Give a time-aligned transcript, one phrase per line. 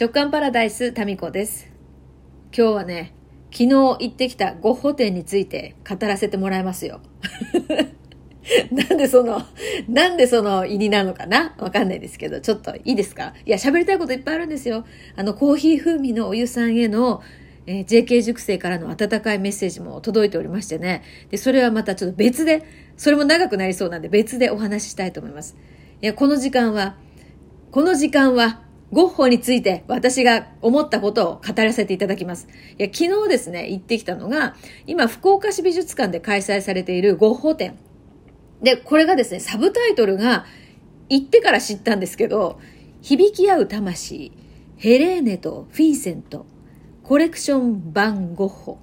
[0.00, 1.68] 直感パラダイスタミコです
[2.56, 3.12] 今日はね
[3.52, 7.02] 昨日行ってきたゴッホ展について語らせてもらいますよ
[8.72, 9.42] なんでその、
[9.90, 11.54] なんでその胃になるのかな？
[11.58, 13.34] わかんないですけど、ちょっといいですか？
[13.44, 14.86] いや、喋りたいこといっぱいあるんですよ。
[15.16, 17.22] あの、コーヒー風味のお湯さんへの、
[17.66, 21.02] えー、JK 塾生からの温かいメッセージも届いておりましてね。
[21.28, 22.64] で、それはまたちょっと別で、
[22.96, 25.56] それも長くなりそうなんで別でお話ししたいと思います。
[26.02, 26.96] いや、この時間は、
[27.70, 28.62] この時間は、
[28.92, 32.48] ゴッホについて私が思ったことを語らせていただきます。
[32.78, 37.78] いや、昨日ですね、行ってきたのが、今、福岡市美術館で開催されているゴッホ展。
[38.62, 40.44] で、これがですね、サブタイトルが、
[41.08, 42.60] 行ってから知ったんですけど、
[43.02, 44.32] 響き合う魂、
[44.76, 46.46] ヘレーネとフィンセント、
[47.02, 48.78] コレクション版ゴッホ。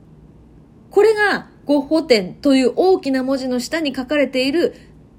[0.90, 4.74] これがゴッホ展という大きな文字の下に書かれている、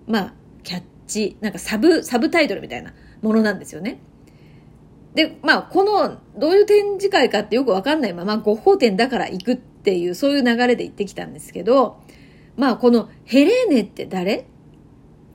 [0.07, 4.01] まあ、キャッチ、なんかサブ、サブタイトルみたいなものなんですよね。
[5.19, 12.01] で、まあ、この、どういう展示会かってよくわかんないまま、ゴッホ展だから行くっていう、そういう流れで行ってきたんですけど、
[12.57, 14.47] まあ、このヘレーネって誰？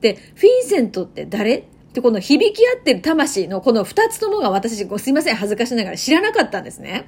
[0.00, 1.56] で、フィンセントって誰？
[1.56, 7.06] ってこの響き合ってる魂のこの二つともが私、すいません、恥ずかしながら知らなかったんですね。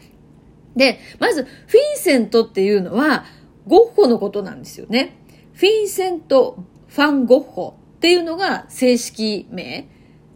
[0.77, 1.53] で、まず、フィ
[1.95, 3.25] ンセントっていうのは、
[3.67, 5.17] ゴッホのことなんですよね。
[5.55, 9.89] フィンセント・ファン・ゴッホっていうのが正式名。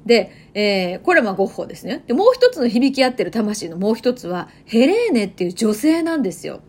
[0.07, 2.05] で、えー、これはまあゴッホですね。
[2.07, 6.61] で、もう一つの響き合ってる魂のもう一つは、ヘレーネっていう女性なんですよ。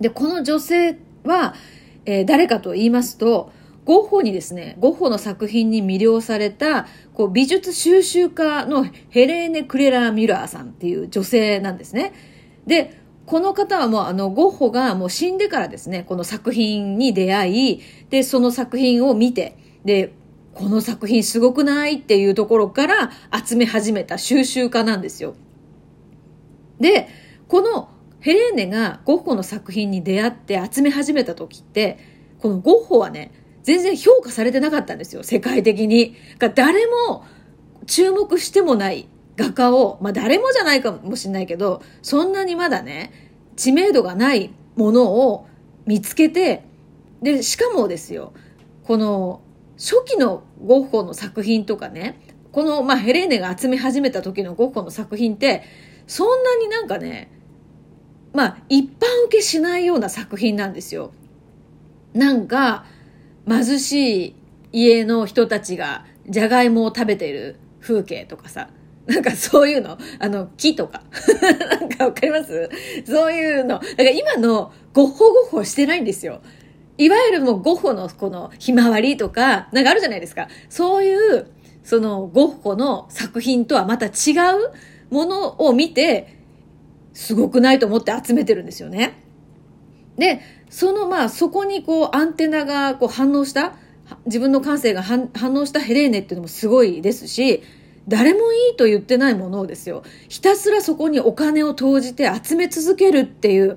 [0.00, 1.54] で、この女性は、
[2.04, 3.52] えー、誰かと言いますと、
[3.84, 12.12] ゴッホにですね、ゴッホの作品に魅了された、こう、美術収集家のヘレーネ・クレラー・ミュラーさんっていう女性なんですね。
[12.66, 20.12] で、この方はもうあの、ゴッホがもう死んでからですね、この作品に出会い、で、その作品を見て、で、
[20.54, 23.10] この作品すごくないっていうところから
[23.44, 25.34] 集め始めた収集家なんですよ。
[26.78, 27.08] で、
[27.48, 27.88] この
[28.20, 31.98] ヘレーネがゴッホの作品に出会って集め始めた時って、
[32.38, 33.32] このゴッホはね、
[33.62, 36.16] 全然評価されてなかったんですよ、世界的に。
[36.54, 37.24] 誰も
[37.86, 43.12] 注目してもない画家を、まあ誰もじゃないかもしれないけど、そんなにまだね、
[43.56, 45.46] 知名度がないものを
[45.86, 46.64] 見つけて、
[47.22, 48.32] で、しかもですよ、
[48.84, 49.40] この
[49.82, 52.20] 初期のゴッホの作品とかね、
[52.52, 55.64] この、まあ、ヘレーネが集め始めた時のゴッホの作品って、
[56.06, 57.32] そんなになんかね、
[58.32, 61.12] まあ、一般受けしないような作品なんですよ。
[62.14, 62.84] なんか、
[63.48, 64.34] 貧しい
[64.70, 68.68] 家の人たちがじゃがいもを食べてる風景とかさ、
[69.06, 71.02] なんかそういうの、あの、木とか。
[71.80, 72.70] なんかわかります？
[73.04, 73.80] そういうの。
[73.80, 76.40] だか今のゴッホゴッホしてないんですよ。
[77.04, 80.48] いわゆるもうゴッホのこのひまわりとか、なんかあるじゃないですか。
[80.68, 81.46] そういう、
[81.82, 84.72] そのゴッホの作品とはまた違う
[85.10, 86.38] ものを見て、
[87.12, 89.20] すごくないと思って集めてるんですよね。
[90.16, 90.40] で、
[90.70, 93.74] そのまあそこにこうアンテナがこう反応した、
[94.26, 97.62] 自分の感性が反応したヘレーネっていうのもすごいですし、
[98.08, 103.76] 誰もいいと言ってないものをですよ、ひたすらそこにお金を投じて集め続けるっていう、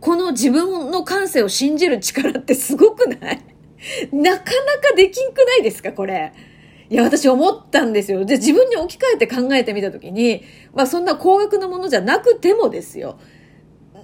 [0.00, 3.40] この自分の感性を信じる力ってすごくない？
[4.12, 5.92] なかなかできんくないですか？
[5.92, 6.32] これ。
[6.90, 8.24] いや、私思ったんですよ。
[8.24, 10.42] で、自分に置き換えて考えてみたときに、
[10.74, 13.18] まあそんな高額なものじゃなくてもですよ。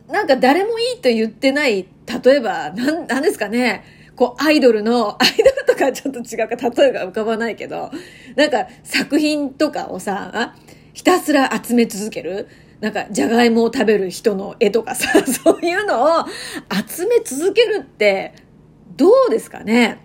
[0.09, 1.87] なんか誰もいいと言ってない、
[2.25, 3.85] 例えば、なん、なんですかね？
[4.17, 7.91] こう、アイドルの、 アイドルとかちょっと違うか、例えが浮かばないけど、
[8.37, 10.55] なんか作品とかをさ、
[10.93, 12.49] ひたすら集め続ける。
[12.85, 16.25] なんか、じゃがいもを食べる人の絵とかさ、 そういうのを
[16.87, 18.35] 集め続けるって、
[18.99, 20.01] どうですかね？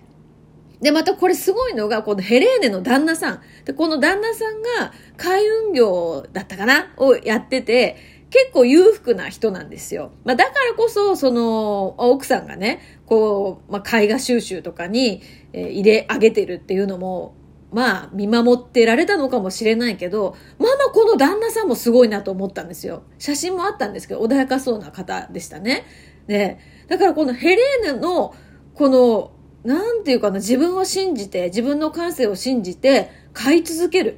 [0.80, 3.42] で、またこれすごいのが、このヘレーネの旦那さん。
[3.66, 6.94] で、この旦那さんが海運業だったかな？
[6.96, 7.98] をやってて、
[8.30, 10.14] 結構裕福な人なんですよ。
[10.24, 17.36] まあ、だからこそ、その、奥さんがね、こう、まあ、絵画収集とかに、えー、入れ上げてるっていうのも、
[17.72, 23.04] まあ、見守ってられたのかもしれないけど、まあまあこの旦那さんもすごいなと思ったんですよ。
[23.20, 25.86] 写真もあったんですけど、穏やかそうな方でしたね。
[26.28, 26.58] で、
[26.88, 28.34] だからこのヘレーネの、
[28.74, 29.32] この、
[29.64, 34.18] なんていうかな、自分を信じて、自分の感性を信じて、買い続ける。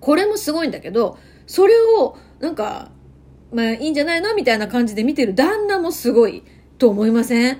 [0.00, 2.90] これもすごいんだけど、それを、なんか、
[3.52, 6.42] まあいいんじゃないのみたいな感じで見てる旦那もすごい
[6.78, 7.58] と思いません？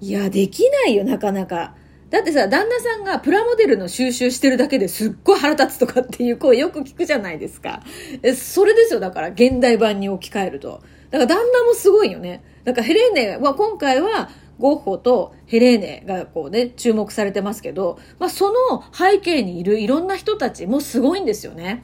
[0.00, 1.76] いや、できないよ、なかなか。
[2.14, 7.82] だってさ、旦那さんがプラモデルの収集してるだけですっごい腹立つとかっていう声よく聞くじゃないですか。
[8.22, 10.80] え、それですよ、だから現代版に置き換えると。
[11.10, 12.44] だから旦那もすごいよね。
[12.62, 14.30] だからヘレーネは今回は
[14.60, 21.82] ゴッホとヘレーネがこうね、注目されてますけど、まあその背景にいるいろんな人たちもすごいんですよね。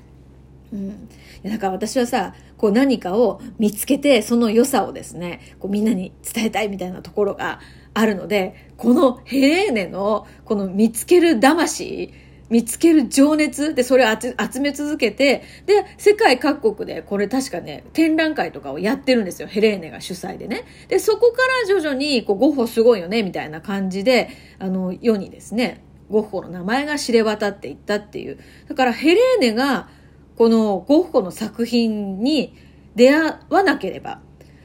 [0.72, 1.08] うん。
[1.44, 7.58] だから私はさ、こう何かを見つけて、その良さをですね、こうみんなに伝えたいみたいなところが
[7.94, 12.12] あるので、このヘレーネのこの見つける魂、
[12.50, 19.46] 見つける情熱でそれを集め続けて、で、世界各国でこれ確かね、展覧会とかをやってるんですよ。
[19.46, 20.64] ヘレーネが主催でね。
[20.88, 21.38] で、そこか
[21.68, 28.38] ら徐々に、こう、ゴッホすごいよね、みたいな感じで、あの、世にですね、ゴッホの名前が知れ渡っていったっていう。
[28.68, 29.88] だからヘレーネが、
[30.36, 32.54] このゴッホの作品に
[32.96, 34.20] 出会わなければ、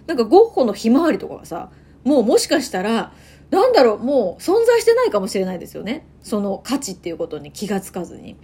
[0.08, 1.70] なんかゴッホのひまわりとかがさ、
[2.06, 3.12] もうもしかしたら、
[3.52, 6.06] なんだろう、もう存在してないかもしれないですよね。
[6.22, 8.38] その価値っていうことに気がつかずに。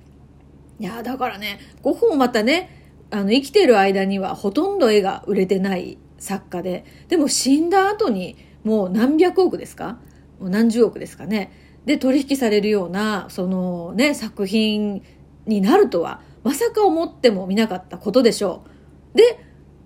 [0.80, 2.70] いや、だからね、ゴッホもまたね、
[3.12, 10.00] あの、生きてる間にはほとんど絵が売れてない作家で、でも死んだ後にもう何百億ですか？
[10.40, 11.52] もう何十億ですかね？
[11.86, 15.04] で、取引されるような、そのね、作品
[15.46, 18.64] になるとは、まさか思ってもみなかったことでしょ
[19.14, 19.18] う。
[19.18, 19.40] で、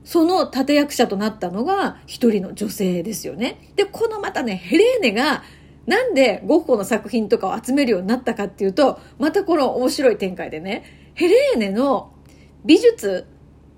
[0.05, 3.59] その立役者となったのが一人の女性ですよね。
[3.75, 5.43] で、このまたね、ヘレーネが
[5.87, 12.13] なんでゴッホの作品とかを集めるようになったかっていうと、またこの面白い展開でね、ヘレーネの
[12.63, 13.27] 美術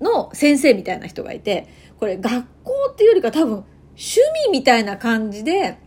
[0.00, 3.64] の先生みたいな人がいて、これ学校っていうよりか多分
[3.96, 5.78] 趣味みたいな感じで、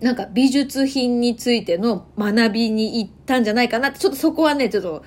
[0.00, 5.04] なんか美術品についての学びに行ったんじゃないかなって、ちょっとそこはね、ちょっと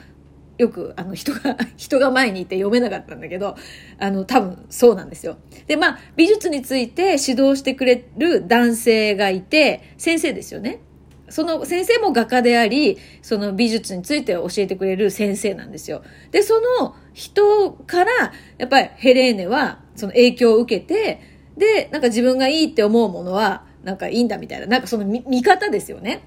[0.58, 3.56] よく、あの、人が、 人が前にいて読めなかったんだけど、
[4.00, 5.38] あの、多分そうなんですよ。
[5.68, 10.80] で、まあ、美術について指導してくれる男性がいて、先生ですよね。
[11.28, 16.04] その先生も画家であり、その美術について教えてくれる先生なんですよ。
[16.32, 18.12] で、その人から、
[18.58, 21.22] やっぱりヘレーネは、その影響を受けて、
[21.58, 26.22] で、なんか自分がいいって思うものは、なんかいいんだみたいな、なんかその見方ですよね。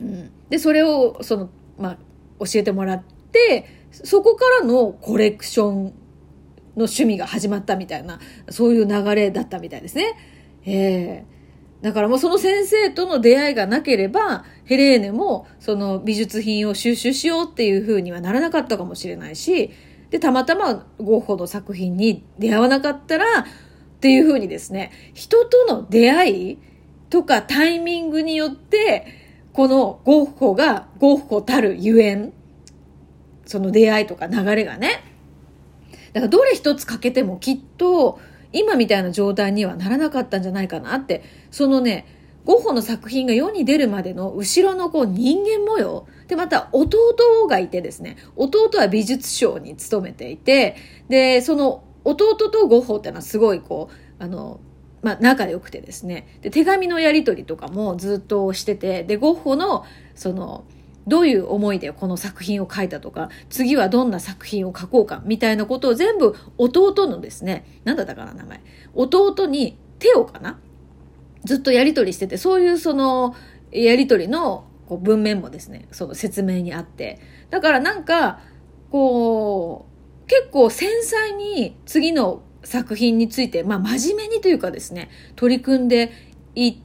[0.00, 0.30] うん。
[0.50, 1.98] で、それを、その、まあ、
[2.40, 3.17] 教えてもらって、
[3.90, 5.92] そこからのコレクションの
[6.76, 8.20] 趣味が始まったみたいな、
[8.50, 10.14] そういう流れだったみたいですね。
[10.64, 11.38] えー
[11.82, 19.70] だからもうその先生との出会いがなければ、ヘレーネもその美術品を収集しようっていう風にはならなかったかもしれないし、
[20.10, 23.44] で、たまたまゴッホの作品に出会わなかったら、っ
[24.00, 26.58] ていう風にですね、人との出会い
[27.10, 29.06] とかタイミングによって、
[29.52, 32.32] このゴッホがゴッホたるゆえん
[33.48, 35.02] その出会いとか流れがね。
[36.12, 38.20] だからどれ一つ欠けてもきっと
[38.52, 42.06] 今みたいな状態にはならなかったんじゃないかなって、そのね、
[42.44, 46.06] ゴッホの作品が世に出るまでの後ろのこう人間模様。
[46.28, 50.76] で、また弟がいてですね、弟は美術賞に勤めていて、
[51.08, 54.60] で、その弟とゴッホってのはすごいこう、あの、
[55.00, 56.38] まあ、仲良くてですね。
[56.42, 59.84] で、手紙のやり取りとかもずっとしてて、で、ゴッホの、
[60.14, 60.64] その、
[61.08, 68.60] どういう思いでこの作品を書いたとか、次はどんな作品を書こうか、みたいなことを全部弟のですね、なんだったかな、名前。
[68.94, 70.60] 弟に手をかな？
[71.44, 73.34] ずっとやりとりしてて、そういうその、
[73.72, 77.20] やりとりのこう文面もですね、その説明にあって。
[77.50, 78.40] だからなんか、
[78.90, 79.86] こ
[80.24, 86.12] う、結構繊細に次の作品について、まあ真面目にというかですね、取り組んで
[86.54, 86.76] いっ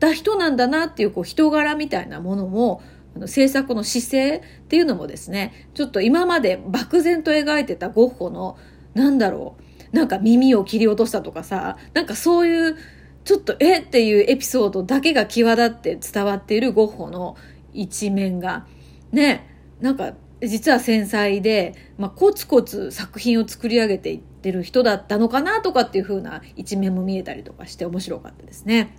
[0.00, 2.82] た人なんだなっていうこう人柄みたいなものも
[3.16, 8.56] あの制作の姿勢っていうのもですね、ちょっと今まで漠然と描いてたゴッホの、
[8.94, 9.56] なんだろ
[9.92, 12.76] う、なんか耳を切り落としたとかさ、なんかそういう、
[13.24, 17.36] ちょっとえっていうエピソードだけが際立って伝わっているゴッホの
[17.74, 18.66] 一面が、
[19.12, 28.96] ね、なんか実は繊細で、まあ、コツコツ作品を作り上げていってる人だったのかなとかっていう風な一面も見えたりとかして面白かったですね。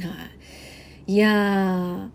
[0.00, 0.08] は
[1.06, 1.12] い。
[1.12, 2.08] いやー、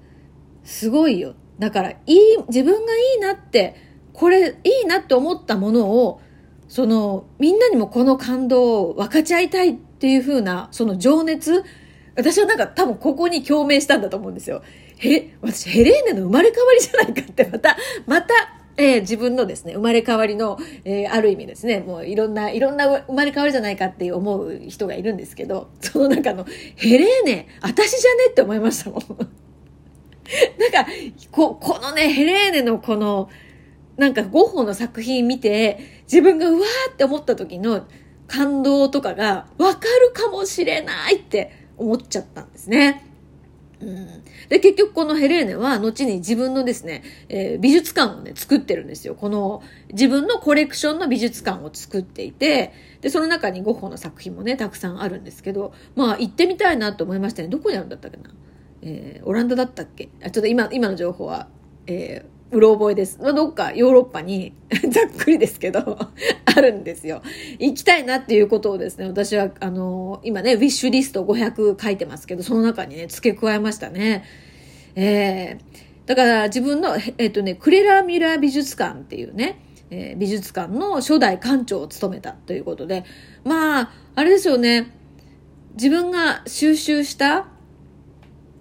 [0.69, 1.33] すごいよ。
[1.57, 3.75] だから、いい、自分がいいなって、
[4.13, 6.21] これいいなって思ったものを、
[6.67, 11.63] その、みんなにもこの感動を分かち合いたいっていう風な、その情熱、
[12.15, 14.61] 私はなんか多分ここに共鳴したんだと思うんですよ。
[14.99, 18.33] へ、私ヘレーネの生まれ変わりじゃないかって、また、また、
[18.77, 26.45] えー、自分のですね、生まれ変わりの、えー、ある意味ですね、もういろんな、いろんな生まれ変わりじゃないかって思う人がいるんですけど、その中の、
[26.75, 29.01] ヘレーネ、私じゃねって思いましたもん。
[30.85, 30.91] か、
[31.31, 33.29] こ、このね、ヘレーネのこの、
[33.97, 37.85] なんかゴッホの作品見て、自分がうわーって思った時の
[38.27, 43.05] 感動とかがわかるかもしれないって思っちゃったんですね。
[43.81, 44.07] うん、
[44.49, 49.15] で、結局このヘレーネは後に自分のですね、えー、美術館をね、作ってるんですよ。
[49.15, 57.47] この自分のコレクションの美術館を作っていて、で、その中にゴッホの作品もね、たくさんあるんですけど、まあ行ってみたいなと思いましたね。
[57.47, 58.31] どこにあるんだったっけな？
[58.81, 60.09] えー、オランダだったっけ？
[60.23, 61.47] あちょっと今、今の情報は、
[61.87, 63.19] えうろ覚えです。
[63.21, 64.53] まあ、どっかヨーロッパに
[64.89, 65.79] ざっくりですけど
[66.45, 67.21] あるんですよ。
[67.59, 74.23] 行きたいなっていうことをですね、私は、あのー、今ね、ウィッシュリスト500書いてますけど、その中にね、付け加えましたね。
[74.95, 79.59] えー、だから自分の、えっ、とね、クレラ・ミュラー美術館っていうね、
[79.91, 83.03] えー、美術館の初代館長を務めたということで、
[83.43, 84.91] まあ、あれですよね、
[85.73, 87.47] 自分が収集した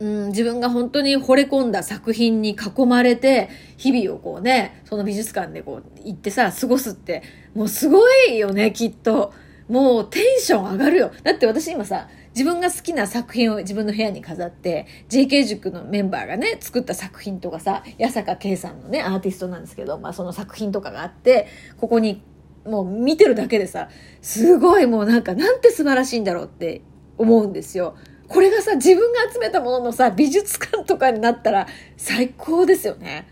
[0.00, 7.22] うん、自分が本当に惚れ込んだ作品に囲まれて、日々をこうね、その美術館でこう行ってさ、過ごすって、
[7.54, 9.32] もうすごいよね、きっと。
[9.68, 11.12] もうテンション上がるよ。
[11.22, 22.22] だって私今さ、自分が好きな作品を自分の部屋に飾って、JK 塾のメンバーがね、作った作品とかさ、八坂圭さんのね、アーティストなんですけど、まあその作品とかがあって、ここに
[22.64, 23.88] もう見てるだけでさ、
[24.22, 26.82] すごいもうなんかなんて素晴らしいんだろうって
[27.18, 27.96] 思うんですよ。
[28.28, 31.66] これがさ、自分が集めたもののさ、美術館とかになったら
[31.96, 33.26] 最高ですよね。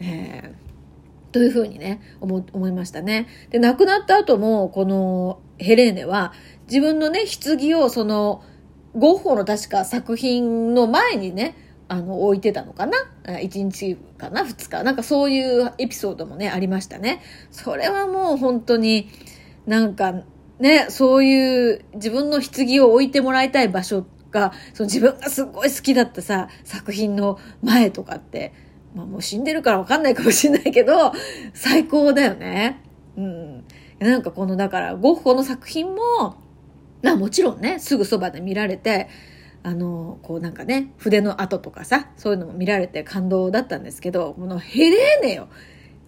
[0.00, 3.26] えー、というふうにね、思、思いましたね。
[3.50, 6.32] で、亡くなった後も、このヘレーネは、
[6.68, 8.42] 自分のね、棺をその、
[8.94, 11.56] ゴッホの確か作品の前にね、
[11.88, 14.82] あの、置いてたのかな ?1 日かな ?2 日？
[14.84, 17.22] なんかそういうエピソードもね、ありましたね。
[17.50, 19.08] それはもう本当に、
[19.66, 20.22] なんか、
[20.58, 28.52] ね、そういう自分の棺を置いてもらいたい場所っが、その自分がすごい好きだったさ、作品の前とかって、
[28.94, 31.12] まあもう死んでるからわかんないかもしれないけど、
[31.54, 32.82] 最高だよね。
[33.16, 33.64] うん。
[33.98, 36.36] なんかこの、だから、ゴッホの作品も、
[37.02, 39.08] まあもちろんね、すぐそばで見られて、
[39.62, 45.48] あの、こうなんかね、筆の跡とかさ、そういうのも見られて感動だったんですけど、このヘレーネよ。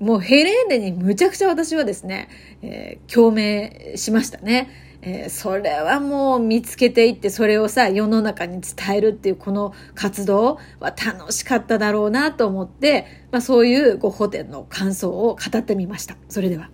[0.01, 2.29] もうヘレーネにむちゃくちゃ私はですね、
[2.63, 4.69] えー、共鳴しましたね。
[5.03, 16.17] えー、それはもう見つけていってそれをさ世の中に伝えるっていうこの活動は楽しかっただろうなと思って、まあ、そういうご補填の感想を語ってみました。
[16.29, 16.71] それでは。